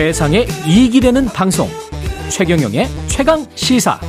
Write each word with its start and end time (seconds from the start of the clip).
세상에 0.00 0.46
이익이 0.66 1.02
되는 1.02 1.26
방송 1.26 1.68
최경영의 2.30 2.86
최강 3.06 3.44
시사 3.54 4.00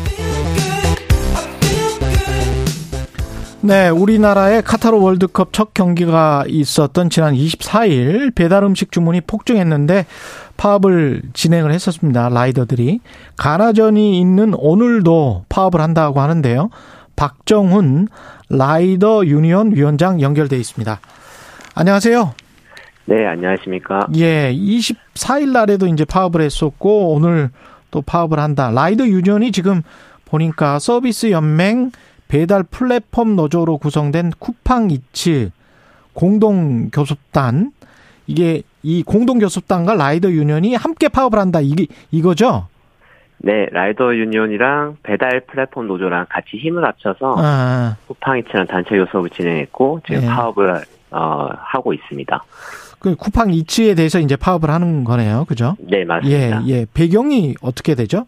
네, 3.59 3.89
우리나라의 3.89 4.61
카타르 4.61 4.97
월드컵 4.97 5.51
첫 5.51 5.73
경기가 5.73 6.45
있었던 6.47 7.09
지난 7.09 7.33
24일 7.33 8.33
배달 8.33 8.63
음식 8.63 8.93
주문이 8.93 9.19
폭증했는데 9.19 10.05
파업을 10.55 11.23
진행을 11.33 11.73
했었습니다. 11.73 12.29
라이더들이 12.29 13.01
가나전이 13.35 14.17
있는 14.17 14.53
오늘도 14.53 15.43
파업을 15.49 15.81
한다고 15.81 16.21
하는데요. 16.21 16.69
박정훈 17.17 18.07
라이더 18.47 19.25
유니언 19.25 19.75
위원장 19.75 20.21
연결돼 20.21 20.57
있습니다. 20.57 21.01
안녕하세요. 21.75 22.33
네, 23.05 23.25
안녕하십니까. 23.25 24.07
예, 24.15 24.53
24일 24.53 25.51
날에도 25.51 25.87
이제 25.87 26.05
파업을 26.05 26.41
했었고 26.41 27.13
오늘 27.13 27.49
또 27.89 28.01
파업을 28.01 28.39
한다. 28.39 28.71
라이더 28.71 29.07
유니언이 29.07 29.51
지금 29.51 29.81
보니까 30.25 30.79
서비스 30.79 31.31
연맹 31.31 31.91
배달 32.27 32.63
플랫폼 32.63 33.35
노조로 33.35 33.77
구성된 33.79 34.31
쿠팡 34.39 34.89
이츠 34.91 35.49
공동 36.13 36.89
교섭단 36.89 37.71
이게 38.27 38.61
이 38.83 39.03
공동 39.03 39.39
교섭단과 39.39 39.95
라이더 39.95 40.31
유니언이 40.31 40.75
함께 40.75 41.09
파업을 41.09 41.37
한다. 41.37 41.59
이게 41.61 41.87
이거죠? 42.11 42.67
네, 43.43 43.65
라이더 43.71 44.15
유니온이랑 44.15 44.97
배달 45.03 45.41
플랫폼 45.41 45.87
노조랑 45.87 46.27
같이 46.29 46.57
힘을 46.57 46.85
합쳐서 46.85 47.35
아. 47.37 47.97
쿠팡이츠랑 48.07 48.67
단체 48.67 48.95
교섭을 48.95 49.31
진행했고 49.31 50.01
지금 50.05 50.21
네. 50.21 50.27
파업을 50.27 50.81
어, 51.11 51.49
하고 51.57 51.93
있습니다. 51.93 52.43
그 53.01 53.15
쿠팡 53.15 53.51
이츠에 53.51 53.95
대해서 53.95 54.19
이제 54.19 54.35
파업을 54.35 54.69
하는 54.69 55.03
거네요. 55.03 55.45
그죠? 55.45 55.75
네, 55.79 56.05
맞습니다. 56.05 56.63
예, 56.67 56.71
예. 56.71 56.85
배경이 56.93 57.55
어떻게 57.61 57.95
되죠? 57.95 58.27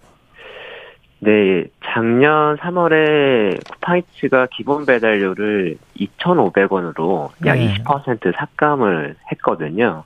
네, 1.20 1.66
작년 1.86 2.58
3월에 2.58 3.60
쿠팡이츠가 3.72 4.48
기본 4.52 4.86
배달료를 4.86 5.78
2,500원으로 5.98 7.30
약 7.46 7.56
네. 7.56 7.76
20% 7.76 8.36
삭감을 8.36 9.16
했거든요. 9.32 10.04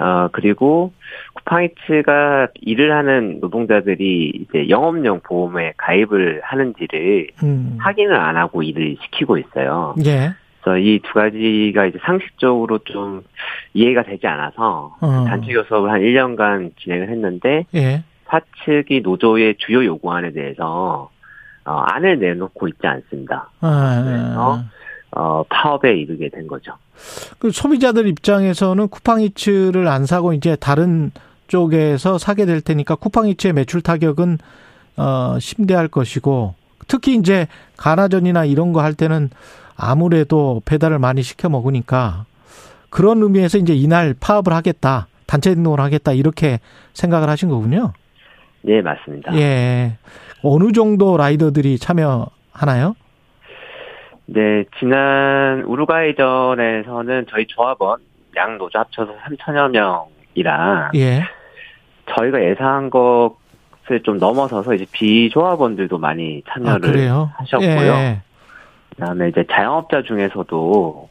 어, 0.00 0.28
그리고 0.32 0.92
쿠팡이츠가 1.34 2.48
일을 2.60 2.92
하는 2.92 3.38
노동자들이 3.40 4.32
이제 4.34 4.68
영업용 4.68 5.20
보험에 5.20 5.74
가입을 5.76 6.40
하는지를 6.42 7.28
음. 7.44 7.76
확인을 7.78 8.16
안 8.16 8.36
하고 8.36 8.62
일을 8.62 8.96
시키고 9.02 9.38
있어요. 9.38 9.94
예. 10.04 10.34
그래서 10.62 10.78
이 10.78 11.00
두 11.02 11.12
가지가 11.14 11.86
이제 11.86 11.98
상식적으로 12.04 12.78
좀 12.84 13.22
이해가 13.74 14.04
되지 14.04 14.26
않아서 14.26 14.96
어. 15.00 15.24
단체 15.26 15.52
교섭을 15.52 15.90
한 15.90 16.00
1년간 16.00 16.72
진행을 16.80 17.08
했는데 17.10 17.66
예. 17.74 18.04
사측이 18.26 19.00
노조의 19.02 19.56
주요 19.58 19.84
요구안에 19.84 20.32
대해서 20.32 21.10
어, 21.64 21.72
안을 21.72 22.18
내놓고 22.18 22.68
있지 22.68 22.86
않습니다. 22.86 23.50
아, 23.60 24.02
그래서 24.04 24.62
어, 25.14 25.44
파업에 25.48 25.94
이르게 25.94 26.28
된 26.30 26.46
거죠. 26.46 26.72
그 27.38 27.50
소비자들 27.50 28.06
입장에서는 28.06 28.88
쿠팡이츠를 28.88 29.86
안 29.88 30.06
사고 30.06 30.32
이제 30.32 30.56
다른 30.56 31.10
쪽에서 31.48 32.18
사게 32.18 32.46
될 32.46 32.60
테니까 32.62 32.94
쿠팡이츠의 32.96 33.52
매출 33.52 33.82
타격은 33.82 34.38
어, 34.96 35.36
심대할 35.38 35.88
것이고 35.88 36.54
특히 36.88 37.14
이제 37.16 37.46
가나전이나 37.76 38.44
이런 38.44 38.72
거 38.72 38.80
할 38.80 38.94
때는 38.94 39.30
아무래도 39.82 40.62
배달을 40.64 41.00
많이 41.00 41.22
시켜 41.22 41.48
먹으니까 41.48 42.24
그런 42.88 43.20
의미에서 43.22 43.58
이제 43.58 43.74
이날 43.74 44.14
파업을 44.18 44.52
하겠다. 44.52 45.08
단체 45.26 45.50
행동을 45.50 45.80
하겠다. 45.80 46.12
이렇게 46.12 46.60
생각을 46.92 47.28
하신 47.28 47.48
거군요. 47.48 47.92
네, 48.60 48.80
맞습니다. 48.80 49.34
예. 49.36 49.96
어느 50.44 50.70
정도 50.72 51.16
라이더들이 51.16 51.78
참여하나요? 51.78 52.94
네, 54.26 54.64
지난 54.78 55.62
우루과이전에서는 55.62 57.26
저희 57.28 57.46
조합원 57.48 58.00
양 58.36 58.58
노조 58.58 58.78
합쳐서 58.78 59.14
3천여 59.16 59.70
명이라 59.70 60.92
예. 60.94 61.22
저희가 62.14 62.42
예상한 62.42 62.88
것을 62.88 64.02
좀 64.04 64.18
넘어서서 64.18 64.74
이제 64.74 64.86
비조합원들도 64.92 65.98
많이 65.98 66.42
참여를 66.48 67.08
아, 67.08 67.32
하셨고요. 67.36 67.92
예. 67.92 68.22
그다음에 68.94 69.28
이제 69.28 69.44
자영업자 69.50 70.02
중에서도 70.02 71.08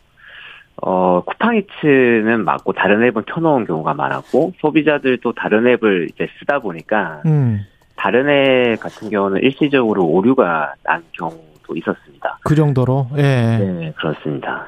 어 0.83 1.23
쿠팡이츠는 1.25 2.43
맞고 2.43 2.73
다른 2.73 3.03
앱은 3.03 3.23
켜놓은 3.25 3.65
경우가 3.65 3.93
많았고 3.93 4.53
소비자들도 4.59 5.33
다른 5.33 5.67
앱을 5.67 6.07
이제 6.11 6.27
쓰다 6.39 6.59
보니까 6.59 7.21
음. 7.25 7.65
다른 7.95 8.29
앱 8.29 8.79
같은 8.79 9.09
경우는 9.09 9.41
일시적으로 9.43 10.05
오류가 10.05 10.73
난 10.83 11.03
경우도 11.11 11.75
있었습니다. 11.75 12.39
그 12.43 12.55
정도로 12.55 13.07
예. 13.17 13.21
네 13.21 13.93
그렇습니다. 13.95 14.67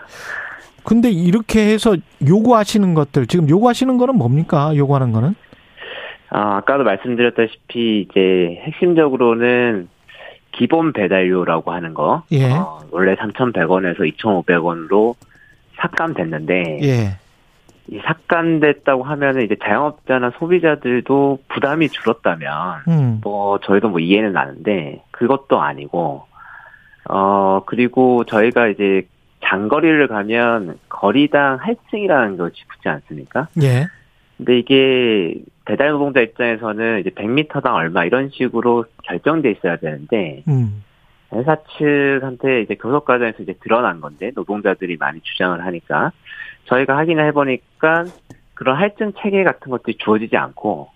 근데 0.84 1.10
이렇게 1.10 1.66
해서 1.74 1.96
요구하시는 2.28 2.94
것들 2.94 3.26
지금 3.28 3.50
요구하시는 3.50 3.98
거는 3.98 4.16
뭡니까? 4.18 4.76
요구하는 4.76 5.12
거는? 5.14 5.34
아, 6.30 6.58
아까도 6.58 6.84
말씀드렸다시피 6.84 8.08
이제 8.10 8.60
핵심적으로는 8.64 9.88
기본 10.54 10.94
배달료라고 10.94 11.72
하는 11.72 11.94
거. 11.94 12.24
예. 12.32 12.54
어, 12.54 12.80
원래 12.92 13.16
3,100원에서 13.16 14.00
2,500원으로 14.18 15.16
삭감됐는데 15.78 16.80
예. 16.84 17.18
이 17.88 18.00
삭감됐다고 18.00 19.04
하면은 19.04 19.44
이제 19.44 19.58
자영업자나 19.62 20.32
소비자들도 20.40 21.40
부담이 21.50 21.90
줄었다면 21.90 22.84
음. 22.88 23.22
뭐 23.22 23.60
저희도 23.60 23.90
뭐 23.90 24.00
이해는 24.00 24.32
나는데 24.32 25.04
그것도 25.12 25.60
아니고 25.60 26.26
어 27.10 27.62
그리고 27.66 28.24
저희가 28.24 28.68
이제 28.68 29.06
장거리를 29.46 30.08
가면 30.08 30.80
거리당 30.88 31.58
할증이라는 31.60 32.38
것이 32.38 32.64
붙지 32.70 32.88
않습니까? 32.88 33.50
예. 33.62 33.88
근데 34.38 34.60
이게 34.60 35.36
배달 35.66 35.92
노동자 35.92 36.20
입장에서는 36.22 37.00
이제 37.00 37.10
100m당 37.10 37.74
얼마 37.74 38.04
이런 38.06 38.30
식으로 38.30 38.86
결정돼 39.04 39.52
있어야 39.52 39.78
되는데 39.78 40.44
음. 40.48 40.84
회사 41.34 41.58
측한테 41.78 42.62
이제 42.62 42.76
교섭 42.76 43.06
과정에서 43.06 43.44
이제 43.44 43.54
드러난 43.62 44.02
건데 44.02 44.32
노동자들이 44.36 44.98
많이 44.98 45.20
주장을 45.22 45.66
하니까 45.66 46.12
저희가 46.66 46.98
확인을 46.98 47.26
해보니까 47.28 48.06
그런 48.54 48.78
할증 48.78 49.14
체계 49.20 49.44
같은 49.44 49.72
것들이 49.72 49.98
주어지지 49.98 50.38
않고 50.38 50.90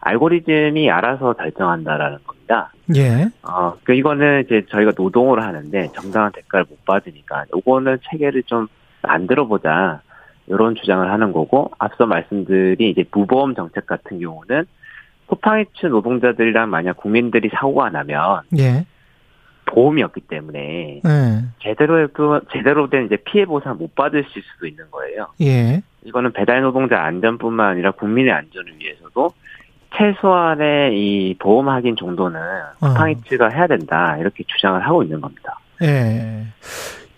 알고리즘이 0.00 0.90
알아서 0.90 1.32
결정한다라는 1.32 2.18
겁니다. 2.24 2.72
예. 2.94 3.26
어, 3.42 3.74
그 3.84 3.94
이거는 3.94 4.44
이제 4.44 4.64
저희가 4.68 4.92
노동을 4.96 5.42
하는데 5.42 5.88
정당한 5.94 6.30
대가를 6.32 6.66
못 6.68 6.84
받으니까 6.84 7.46
요거는 7.54 7.98
체계를 8.10 8.42
좀 8.44 8.68
만들어 9.02 9.46
보자. 9.46 10.02
이런 10.46 10.74
주장을 10.74 11.10
하는 11.10 11.32
거고 11.32 11.70
앞서 11.78 12.06
말씀드린 12.06 12.90
이제 12.90 13.04
무보험 13.10 13.54
정책 13.54 13.86
같은 13.86 14.20
경우는 14.20 14.66
쿠팡이츠 15.26 15.86
노동자들이랑 15.86 16.68
만약 16.68 16.96
국민들이 16.98 17.48
사고가 17.48 17.90
나면 17.90 18.42
예. 18.58 18.86
보험이 19.66 20.02
없기 20.02 20.20
때문에 20.22 21.00
예. 21.04 21.44
제대로 21.62 22.08
제대로 22.52 22.90
된 22.90 23.06
이제 23.06 23.16
피해 23.16 23.46
보상 23.46 23.78
못 23.78 23.94
받으실 23.94 24.42
수도 24.42 24.66
있는 24.66 24.84
거예요. 24.90 25.28
예. 25.40 25.82
이거는 26.04 26.32
배달 26.32 26.60
노동자 26.60 27.02
안전뿐만 27.02 27.66
아니라 27.70 27.92
국민의 27.92 28.32
안전을 28.32 28.78
위해서도 28.78 29.30
최소한의 29.96 30.92
이 30.94 31.34
보험 31.38 31.68
확인 31.68 31.96
정도는 31.96 32.40
어. 32.80 32.88
쿠팡이츠가 32.88 33.48
해야 33.48 33.66
된다 33.66 34.16
이렇게 34.18 34.44
주장을 34.46 34.84
하고 34.84 35.02
있는 35.02 35.20
겁니다. 35.20 35.58
예. 35.82 36.44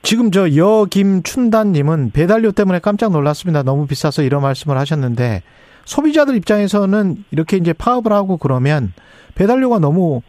지금 0.06 0.31
저 0.31 0.55
여김춘단님은 0.55 2.12
배달료 2.12 2.53
때문에 2.53 2.79
깜짝 2.79 3.11
놀랐습니다. 3.11 3.64
너무 3.64 3.88
비싸서 3.88 4.23
이런 4.23 4.41
말씀을 4.41 4.79
하셨는데 4.79 5.43
소비자들 5.85 6.37
입장에서는 6.37 7.17
이렇게 7.32 7.56
이제 7.56 7.73
파업을 7.73 8.12
하고 8.12 8.37
그러면 8.37 8.93
배달료가 9.35 9.81
너무 9.81 10.23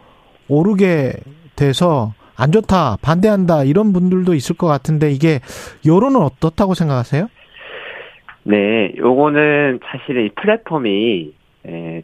오르게 0.47 1.13
돼서 1.55 2.15
안 2.35 2.51
좋다, 2.51 2.97
반대한다 3.03 3.65
이런 3.65 3.93
분들도 3.93 4.33
있을 4.33 4.57
것 4.57 4.65
같은데 4.65 5.11
이게 5.11 5.41
여론은 5.85 6.23
어떻다고 6.23 6.73
생각하세요? 6.73 7.27
네, 8.45 8.93
요거는 8.97 9.81
사실 9.85 10.25
이 10.25 10.29
플랫폼이 10.29 11.35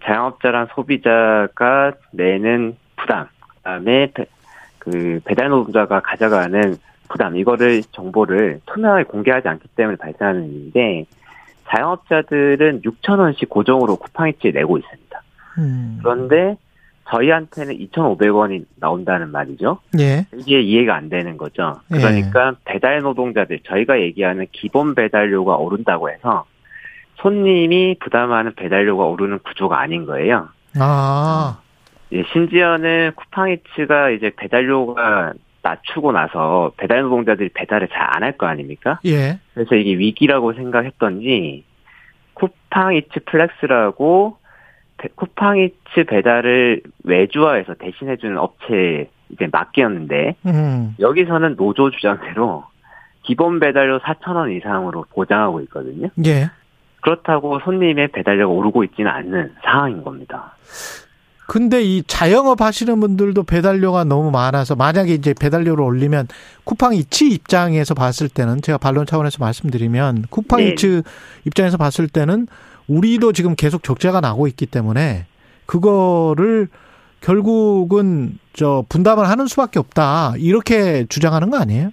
자영업자랑 0.06 0.68
소비자가 0.76 1.94
내는 2.12 2.78
부담, 2.98 3.26
그다음에 3.58 4.12
그 4.78 5.20
배달 5.26 5.50
노동자가 5.50 6.02
가져가는 6.02 6.78
부담 7.14 7.38
이거를 7.38 7.84
정보를 7.92 8.60
투명하게 8.66 9.04
공개하지 9.04 9.48
않기 9.48 9.68
때문에 9.76 9.98
발생하는 9.98 10.52
일인데 10.52 11.06
자영업자들은 11.70 12.82
6천 12.82 13.20
원씩 13.20 13.50
고정으로 13.50 13.98
쿠팡이츠에 13.98 14.52
내고 14.52 14.80
있습니다. 14.80 15.22
음. 15.60 16.00
그런데 16.02 16.58
저희한테는 17.10 17.78
2,500원이 17.78 18.66
나온다는 18.78 19.30
말이죠. 19.30 19.78
예. 20.00 20.26
이게 20.36 20.62
이해가 20.62 20.96
안 20.96 21.10
되는 21.10 21.38
거죠. 21.38 21.82
그러니까 21.88 22.48
예. 22.48 22.52
배달 22.66 23.02
노동자들 23.02 23.60
저희가 23.60 24.02
얘기하는 24.02 24.48
기본 24.52 24.96
배달료가 24.96 25.58
오른다고 25.58 26.10
해서 26.10 26.46
손님이 27.18 27.98
부담하는 28.00 28.56
배달료가 28.56 29.06
오르는 29.06 29.40
구조가 29.40 29.80
아닌 29.80 30.08
거예요. 30.08 30.50
아. 30.80 31.60
예, 32.12 32.24
심지어는 32.32 33.12
쿠팡이츠가 33.16 34.10
이제 34.12 34.32
배달료가 34.36 35.34
낮추고 35.64 36.12
나서 36.12 36.72
배달 36.78 37.02
노동자들이 37.02 37.50
배달을 37.54 37.88
잘 37.88 38.04
안 38.16 38.24
할 38.24 38.38
거 38.38 38.46
아닙니까? 38.46 39.00
예. 39.06 39.40
그래서 39.54 39.76
이게 39.76 39.98
위기라고 39.98 40.54
생각했던지 40.54 41.64
쿠팡이츠 42.36 43.22
플렉스라고 43.26 44.38
쿠팡이츠 45.16 46.04
배달을 46.08 46.82
외주화해서 47.04 47.74
대신해주는 47.76 48.38
업체에 48.38 49.10
이제 49.30 49.48
맡겼는데 49.52 50.36
음. 50.46 50.96
여기서는 51.00 51.56
노조 51.56 51.90
주장대로 51.92 52.66
기본 53.24 53.60
배달료 53.60 54.00
4천 54.00 54.36
원 54.36 54.52
이상으로 54.52 55.06
보장하고 55.14 55.62
있거든요. 55.62 56.10
예. 56.26 56.50
그렇다고 57.02 57.60
손님의 57.60 58.10
배달료가 58.10 58.54
오르고 58.54 58.84
있지는 58.86 59.12
않는 59.12 59.56
상황인 59.64 60.04
겁니다. 60.04 60.56
근데 61.48 61.82
이 61.82 62.04
자영업 62.04 62.62
하시는 62.62 63.00
분들도 63.00 63.44
배달료가 63.44 64.04
너무 64.04 64.32
많아서 64.32 64.76
만약에 64.76 65.14
이제 65.14 65.34
배달료를 65.34 65.84
올리면 65.84 66.28
쿠팡 66.64 66.96
이츠 66.96 67.26
입장에서 67.26 67.94
봤을 67.94 68.30
때는 68.30 68.62
제가 68.62 68.78
반론 68.78 69.06
차원에서 69.06 69.38
말씀드리면 69.40 70.26
쿠팡이츠 70.30 71.02
네. 71.04 71.12
입장에서 71.46 71.78
봤을 71.78 72.08
때는 72.08 72.48
우리도 72.88 73.34
지금 73.34 73.56
계속 73.56 73.84
적자가 73.84 74.22
나고 74.22 74.48
있기 74.48 74.66
때문에 74.66 75.26
그거를 75.66 76.68
결국은 77.22 78.38
저 78.54 78.84
분담을 78.90 79.28
하는 79.28 79.48
수밖에 79.48 79.80
없다 79.80 80.34
이렇게 80.38 81.06
주장하는 81.06 81.50
거 81.50 81.58
아니에요? 81.58 81.92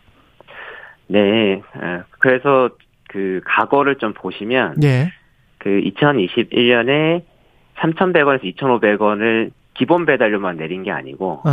네. 1.07 1.63
아, 1.75 2.05
그래서 2.19 2.71
그 3.09 3.41
과거를 3.47 3.97
좀 3.97 4.13
보시면 4.13 4.75
네. 4.79 5.11
그 5.59 5.69
2021년에 5.69 7.23
3,100원에서 7.81 8.43
2,500원을 8.57 9.51
기본 9.75 10.07
배달료만 10.07 10.57
내린 10.57 10.83
게 10.83 10.91
아니고 10.91 11.43
네. 11.45 11.51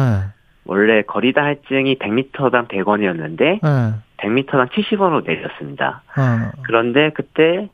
원래 0.65 1.01
거리다 1.01 1.43
할증이 1.43 1.95
100m당 1.95 2.67
100원이었는데 2.67 3.37
네. 3.37 3.93
100m당 4.17 4.69
70원으로 4.69 5.25
내렸습니다. 5.25 6.01
어. 6.17 6.51
그런데 6.63 7.11
그때 7.13 7.69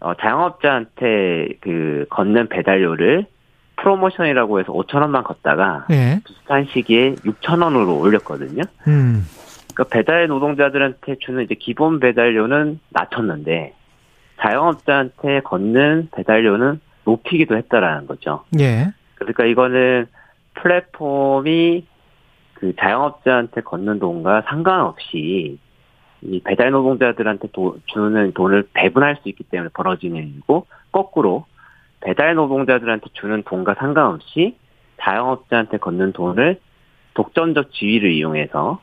어, 0.00 0.14
자영업자한테 0.14 1.48
그 1.60 2.06
걷는 2.10 2.48
배달료를 2.48 3.26
프로모션이라고 3.76 4.60
해서 4.60 4.72
5천 4.72 5.02
원만 5.02 5.24
걷다가 5.24 5.86
네. 5.88 6.20
비슷한 6.24 6.66
시기에 6.72 7.14
6천 7.16 7.62
원으로 7.62 7.98
올렸거든요. 7.98 8.62
음. 8.86 9.24
그러니까 9.74 9.84
배달 9.96 10.26
노동자들한테 10.26 11.16
주는 11.20 11.44
이제 11.44 11.54
기본 11.54 12.00
배달료는 12.00 12.80
낮췄는데 12.90 13.74
자영업자한테 14.40 15.40
걷는 15.40 16.08
배달료는 16.14 16.80
높이기도 17.08 17.56
했다라는 17.56 18.06
거죠. 18.06 18.44
예. 18.60 18.92
그러니까 19.14 19.44
이거는 19.46 20.06
플랫폼이 20.54 21.86
그 22.54 22.74
자영업자한테 22.76 23.62
걷는 23.62 23.98
돈과 23.98 24.42
상관없이 24.48 25.58
이 26.20 26.40
배달 26.44 26.72
노동자들한테 26.72 27.48
도, 27.52 27.78
주는 27.86 28.32
돈을 28.32 28.68
배분할 28.74 29.16
수 29.22 29.28
있기 29.28 29.44
때문에 29.44 29.70
벌어지는 29.72 30.16
일이고 30.16 30.66
거꾸로 30.92 31.46
배달 32.00 32.34
노동자들한테 32.34 33.06
주는 33.14 33.42
돈과 33.44 33.74
상관없이 33.74 34.56
자영업자한테 35.00 35.78
걷는 35.78 36.12
돈을 36.12 36.60
독점적 37.14 37.72
지위를 37.72 38.12
이용해서 38.12 38.80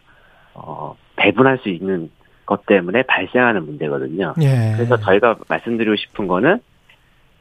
어, 0.53 0.95
배분할 1.17 1.59
수 1.59 1.69
있는 1.69 2.09
것 2.45 2.65
때문에 2.65 3.03
발생하는 3.03 3.65
문제거든요. 3.65 4.33
예. 4.41 4.73
그래서 4.75 4.97
저희가 4.97 5.37
말씀드리고 5.47 5.95
싶은 5.95 6.27
거는 6.27 6.59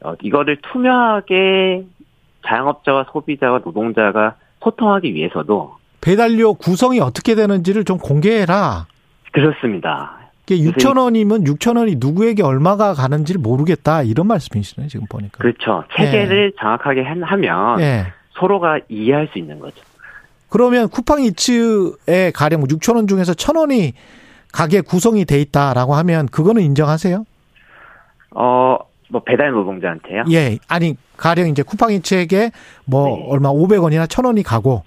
어, 0.05 0.15
이거를 0.21 0.57
투명하게 0.61 1.83
자영업자와 2.45 3.07
소비자와 3.11 3.61
노동자가 3.65 4.35
소통하기 4.63 5.13
위해서도 5.13 5.77
배달료 5.99 6.53
구성이 6.53 6.99
어떻게 6.99 7.33
되는지를 7.33 7.83
좀 7.83 7.97
공개해라. 7.97 8.85
그렇습니다. 9.31 10.19
6천 10.45 10.99
원이면 10.99 11.43
6천 11.45 11.77
원이 11.77 11.95
누구에게 11.97 12.43
얼마가 12.43 12.93
가는지를 12.93 13.41
모르겠다 13.41 14.03
이런 14.03 14.27
말씀이시네요 14.27 14.87
지금 14.89 15.07
보니까. 15.09 15.39
그렇죠. 15.39 15.83
체계를 15.97 16.51
예. 16.53 16.59
정확하게 16.59 17.01
하면 17.01 17.81
예. 17.81 18.05
서로가 18.33 18.81
이해할 18.87 19.27
수 19.31 19.39
있는 19.39 19.59
거죠. 19.59 19.77
그러면 20.49 20.87
쿠팡 20.89 21.23
이츠에 21.23 22.31
가령 22.35 22.61
6천 22.61 22.95
원 22.95 23.07
중에서 23.07 23.33
천 23.33 23.55
원이 23.55 23.93
가게 24.53 24.81
구성이 24.81 25.25
돼 25.25 25.41
있다라고 25.41 25.95
하면 25.95 26.27
그거는 26.27 26.61
인정하세요? 26.61 27.25
어, 28.35 28.77
뭐 29.15 29.23
배달 29.23 29.51
노동자한테요? 29.51 30.25
예, 30.31 30.57
아니 30.67 30.97
가령 31.15 31.47
이제 31.47 31.63
쿠팡이츠에게 31.63 32.51
뭐 32.83 33.07
네. 33.07 33.25
얼마 33.29 33.49
500원이나 33.49 34.07
1000원이 34.07 34.43
가고 34.45 34.83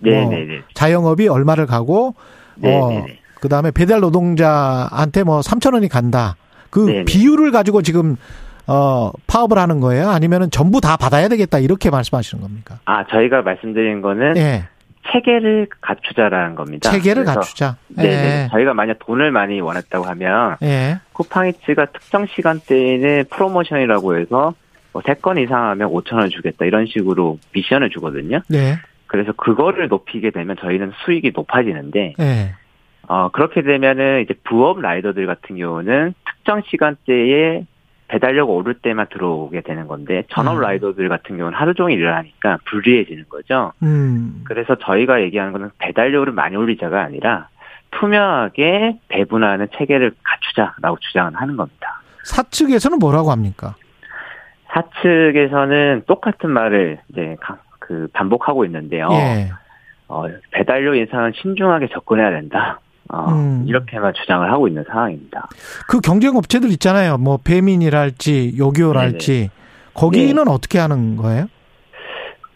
네, 0.00 0.20
뭐 0.20 0.30
네, 0.32 0.44
네. 0.44 0.62
자영업이 0.74 1.28
얼마를 1.28 1.66
가고 1.66 2.16
네, 2.56 2.76
어 2.76 3.06
그다음에 3.40 3.70
배달 3.70 4.00
노동자한테 4.00 5.22
뭐 5.22 5.38
3,000원이 5.40 5.88
간다. 5.88 6.34
그. 6.70 7.04
비율을 7.06 7.52
가지고 7.52 7.82
지금 7.82 8.16
어 8.66 9.12
파업을 9.28 9.58
하는 9.58 9.78
거예요? 9.78 10.10
아니면은 10.10 10.50
전부 10.50 10.80
다 10.80 10.96
받아야 10.96 11.28
되겠다 11.28 11.60
이렇게 11.60 11.88
말씀하시는 11.88 12.42
겁니까? 12.42 12.80
아, 12.84 13.06
저희가 13.06 13.42
말씀드린 13.42 14.02
거는 14.02 14.36
예. 14.38 14.64
체계를 15.12 15.68
갖추자라는 15.80 16.54
겁니다. 16.54 16.90
체계를 16.90 17.24
갖추자. 17.24 17.76
네, 17.88 18.02
네. 18.02 18.48
저희가 18.50 18.74
만약 18.74 18.98
돈을 19.00 19.30
많이 19.30 19.60
원했다고 19.60 20.04
하면 20.04 20.56
예. 20.62 20.98
쿠팡이츠가 21.12 21.86
특정 21.86 22.26
시간대에는 22.26 23.24
프로모션이라고 23.30 24.18
해서 24.18 24.54
뭐 24.92 25.02
3건 25.02 25.42
이상 25.42 25.68
하면 25.70 25.90
5천 25.90 26.14
원 26.14 26.30
주겠다 26.30 26.64
이런 26.64 26.86
식으로 26.86 27.38
미션을 27.52 27.90
주거든요. 27.90 28.40
네. 28.48 28.76
그래서 29.06 29.32
그거를 29.32 29.88
높이게 29.88 30.30
되면 30.30 30.56
저희는 30.60 30.92
수익이 31.04 31.32
높아지는데 31.34 32.14
네. 32.18 32.54
어 33.08 33.30
그렇게 33.30 33.62
되면은 33.62 34.22
이제 34.22 34.34
부업 34.44 34.80
라이더들 34.80 35.26
같은 35.26 35.56
경우는 35.56 36.14
특정 36.26 36.62
시간대에 36.68 37.64
배달료가 38.08 38.52
오를 38.52 38.74
때만 38.74 39.06
들어오게 39.10 39.60
되는 39.60 39.86
건데 39.86 40.24
전업 40.30 40.56
음. 40.56 40.62
라이더들 40.62 41.08
같은 41.08 41.36
경우는 41.36 41.56
하루 41.56 41.74
종일 41.74 42.00
일하니까 42.00 42.58
불리해지는 42.64 43.24
거죠. 43.28 43.72
음. 43.82 44.42
그래서 44.44 44.76
저희가 44.76 45.22
얘기하는 45.22 45.52
거는 45.52 45.70
배달료를 45.78 46.32
많이 46.32 46.56
올리자가 46.56 47.02
아니라 47.02 47.48
투명하게 47.90 48.98
배분하는 49.08 49.68
체계를 49.76 50.12
갖추자라고 50.22 50.98
주장을 51.00 51.34
하는 51.34 51.56
겁니다. 51.56 52.00
사측에서는 52.24 52.98
뭐라고 52.98 53.30
합니까? 53.30 53.74
사측에서는 54.72 56.02
똑같은 56.06 56.50
말을 56.50 56.98
이제 57.08 57.36
그 57.78 58.08
반복하고 58.12 58.64
있는데요. 58.66 59.08
예. 59.12 59.50
어, 60.08 60.24
배달료 60.50 60.94
인상은 60.94 61.32
신중하게 61.34 61.88
접근해야 61.88 62.30
된다. 62.30 62.80
어, 63.08 63.30
음. 63.30 63.64
이렇게만 63.66 64.12
주장을 64.14 64.50
하고 64.50 64.68
있는 64.68 64.84
상황입니다. 64.88 65.48
그 65.88 66.00
경쟁 66.00 66.36
업체들 66.36 66.70
있잖아요. 66.72 67.16
뭐 67.16 67.38
배민이랄지 67.42 68.54
요기요랄지 68.58 69.32
네네. 69.32 69.50
거기는 69.94 70.44
네. 70.44 70.50
어떻게 70.50 70.78
하는 70.78 71.16
거예요? 71.16 71.46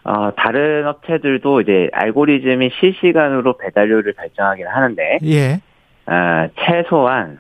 어, 0.05 0.31
다른 0.37 0.87
업체들도 0.87 1.61
이제 1.61 1.89
알고리즘이 1.93 2.71
실시간으로 2.81 3.57
배달료를 3.57 4.15
결정하긴 4.15 4.67
하는데, 4.67 5.19
예. 5.25 5.61
어, 6.07 6.49
최소한 6.59 7.39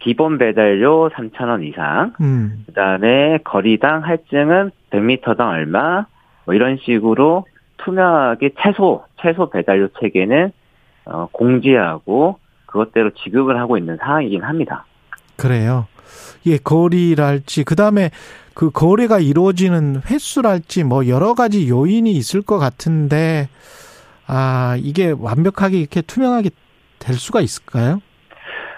기본 0.00 0.36
배달료 0.36 1.08
3,000원 1.10 1.66
이상, 1.66 2.12
음. 2.20 2.64
그 2.66 2.74
다음에 2.74 3.38
거리당 3.42 4.04
할증은 4.04 4.70
100m당 4.90 5.40
얼마, 5.48 6.04
뭐 6.44 6.54
이런 6.54 6.78
식으로 6.82 7.46
투명하게 7.78 8.50
최소, 8.62 9.04
최소 9.22 9.48
배달료 9.48 9.88
체계는 10.00 10.52
어, 11.06 11.28
공지하고 11.32 12.38
그것대로 12.74 13.10
지급을 13.10 13.56
하고 13.60 13.78
있는 13.78 13.96
상황이긴 13.98 14.42
합니다. 14.42 14.84
그래요. 15.36 15.86
예, 16.46 16.58
거리랄지, 16.58 17.62
그 17.62 17.76
다음에 17.76 18.10
그 18.52 18.70
거래가 18.70 19.20
이루어지는 19.20 20.02
횟수랄지 20.04 20.82
뭐 20.82 21.06
여러 21.06 21.34
가지 21.34 21.68
요인이 21.68 22.10
있을 22.10 22.42
것 22.42 22.58
같은데, 22.58 23.48
아, 24.26 24.76
이게 24.80 25.14
완벽하게 25.16 25.78
이렇게 25.78 26.02
투명하게 26.02 26.50
될 26.98 27.14
수가 27.14 27.40
있을까요? 27.40 28.00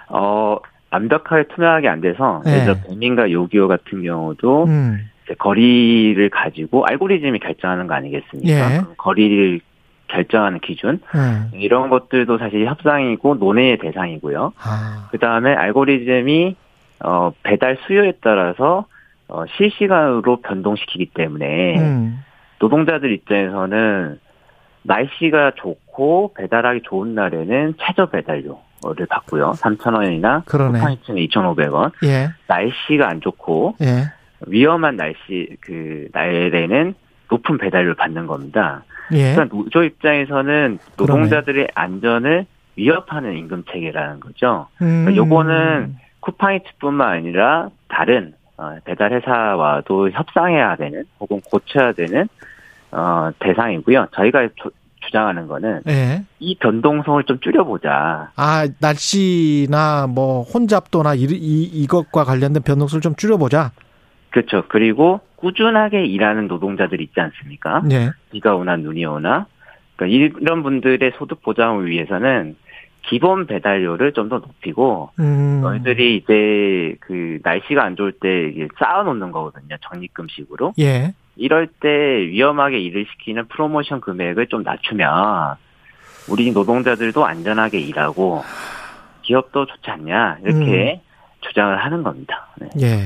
어, 0.08 0.58
완벽하게 0.90 1.44
투명하게 1.54 1.88
안 1.88 2.02
돼서, 2.02 2.42
네. 2.44 2.64
들어, 2.64 2.76
배민과 2.86 3.30
요기요 3.30 3.66
같은 3.66 4.02
경우도, 4.02 4.64
음. 4.64 5.08
거리를 5.38 6.28
가지고 6.30 6.84
알고리즘이 6.84 7.38
결정하는 7.38 7.86
거 7.86 7.94
아니겠습니까? 7.94 8.74
예. 8.74 8.82
거리를 8.98 9.60
결정하는 10.08 10.60
기준 10.60 11.00
음. 11.14 11.50
이런 11.54 11.88
것들도 11.88 12.38
사실 12.38 12.66
협상이고 12.66 13.36
논의의 13.36 13.78
대상이고요. 13.78 14.52
아. 14.58 15.08
그 15.10 15.18
다음에 15.18 15.54
알고리즘이 15.54 16.56
어, 17.04 17.32
배달 17.42 17.76
수요에 17.86 18.14
따라서 18.22 18.86
어, 19.28 19.44
실시간으로 19.56 20.40
변동시키기 20.40 21.10
때문에 21.14 21.78
음. 21.78 22.18
노동자들 22.58 23.12
입장에서는 23.12 24.18
날씨가 24.82 25.52
좋고 25.56 26.34
배달하기 26.36 26.82
좋은 26.84 27.14
날에는 27.14 27.74
최저 27.80 28.06
배달료를 28.06 29.06
받고요. 29.08 29.52
3,000원이나 29.56 30.44
그러네. 30.46 30.78
쿠팡이츠는 30.78 31.22
2,500원. 31.26 31.92
예. 32.04 32.28
날씨가 32.46 33.08
안 33.08 33.20
좋고 33.20 33.76
예. 33.82 34.04
위험한 34.46 34.96
날씨 34.96 35.56
그 35.60 36.08
날에는 36.12 36.94
높은 37.30 37.58
배달료를 37.58 37.94
받는 37.94 38.26
겁니다. 38.26 38.84
예. 39.12 39.32
그러니까 39.34 39.56
노조 39.56 39.82
입장에서는 39.82 40.78
노동자들의 40.96 41.68
안전을 41.74 42.46
위협하는 42.76 43.36
임금 43.36 43.64
체계라는 43.70 44.20
거죠. 44.20 44.68
그러니까 44.76 45.10
음. 45.10 45.16
요거는 45.16 45.96
쿠팡이츠뿐만 46.20 47.08
아니라 47.08 47.70
다른 47.88 48.34
어, 48.58 48.76
배달 48.84 49.12
회사와도 49.12 50.10
협상해야 50.10 50.76
되는 50.76 51.04
혹은 51.20 51.40
고쳐야 51.50 51.92
되는 51.92 52.28
어, 52.90 53.30
대상이고요. 53.38 54.08
저희가 54.14 54.48
조, 54.56 54.70
주장하는 55.04 55.46
거는 55.46 55.82
네. 55.84 56.24
이 56.38 56.56
변동성을 56.58 57.22
좀 57.24 57.38
줄여보자. 57.40 58.32
아 58.34 58.68
날씨나 58.80 60.06
뭐 60.08 60.42
혼잡도나 60.42 61.14
이, 61.14 61.22
이 61.30 61.62
이것과 61.64 62.24
관련된 62.24 62.62
변동성을 62.62 63.00
좀 63.02 63.14
줄여보자. 63.14 63.72
그렇죠. 64.30 64.64
그리고 64.68 65.20
꾸준하게 65.36 66.06
일하는 66.06 66.48
노동자들 66.48 67.00
있지 67.00 67.20
않습니까? 67.20 67.82
네. 67.84 68.10
비가 68.32 68.54
오나 68.56 68.76
눈이 68.76 69.04
오나. 69.04 69.46
그러니까 69.96 70.36
이런 70.40 70.62
분들의 70.62 71.12
소득 71.18 71.42
보장을 71.42 71.86
위해서는 71.86 72.56
기본 73.08 73.46
배달료를 73.46 74.12
좀 74.12 74.28
더 74.28 74.38
높이고 74.38 75.10
음. 75.20 75.60
너희들이 75.62 76.16
이제 76.16 76.96
그 77.00 77.38
날씨가 77.44 77.84
안 77.84 77.94
좋을 77.94 78.12
때 78.12 78.52
쌓아 78.78 79.04
놓는 79.04 79.30
거거든요. 79.30 79.76
적립금식으로. 79.80 80.74
예. 80.80 81.14
이럴 81.36 81.68
때 81.68 81.88
위험하게 81.88 82.80
일을 82.80 83.06
시키는 83.12 83.46
프로모션 83.46 84.00
금액을 84.00 84.48
좀 84.48 84.62
낮추면 84.64 85.56
우리 86.28 86.50
노동자들도 86.50 87.24
안전하게 87.24 87.78
일하고 87.78 88.42
기업도 89.22 89.66
좋지 89.66 89.90
않냐 89.90 90.38
이렇게 90.44 90.94
음. 90.94 91.06
주장을 91.42 91.76
하는 91.76 92.02
겁니다. 92.02 92.48
네. 92.58 92.68
예. 92.80 92.98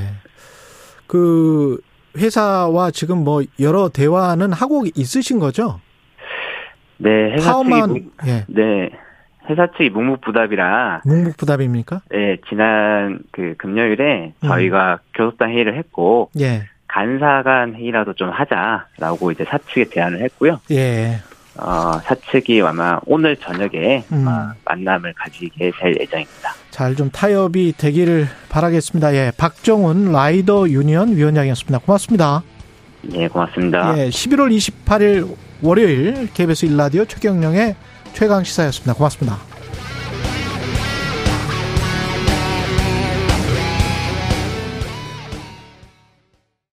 그 1.07 1.79
회사와 2.17 2.91
지금 2.91 3.25
뭐 3.25 3.43
여러 3.61 3.89
대화는 3.89 4.53
하고 4.53 4.85
있으신 4.95 5.39
거죠? 5.39 5.81
네, 6.99 7.33
회사 7.33 7.53
파워만, 7.53 7.89
측이 7.89 8.11
예. 8.27 8.45
네. 8.49 8.91
회사 9.49 9.67
측이 9.73 9.91
묵묵부답이라 9.91 11.03
묵묵부답입니까? 11.05 12.03
네, 12.11 12.37
지난 12.49 13.21
그 13.33 13.55
금요일에 13.57 14.35
음. 14.43 14.49
저희가 14.49 15.01
교섭단 15.15 15.51
회의를 15.51 15.77
했고 15.77 16.31
예. 16.39 16.65
간사간 16.89 17.75
회의라도 17.75 18.13
좀 18.15 18.31
하자라고 18.31 19.31
이제 19.33 19.45
사측에 19.45 19.87
제안을 19.87 20.21
했고요. 20.23 20.61
예. 20.73 21.17
어, 21.61 22.01
사측이 22.05 22.63
아마 22.63 22.99
오늘 23.07 23.37
저녁에 23.37 24.05
음. 24.13 24.27
만남을 24.65 25.13
가지게 25.15 25.73
될 25.79 25.97
예정입니다. 26.01 26.55
잘 26.71 26.95
좀 26.97 27.11
타협이 27.11 27.75
되기를 27.77 28.27
바라겠습니다. 28.49 29.15
예, 29.15 29.33
박정훈 29.37 30.13
라이더 30.13 30.69
유니언 30.71 31.17
위원장이었습니다. 31.17 31.79
고맙습니다. 31.79 32.43
예, 33.13 33.29
고맙습니다. 33.29 33.99
예, 33.99 34.09
11월 34.09 34.51
28일 34.87 35.37
월요일 35.63 36.29
KBS 36.33 36.67
일라디오 36.67 37.05
최경령의 37.05 37.77
최강 38.15 38.43
시사였습니다. 38.45 38.95
고맙습니다. 38.95 39.50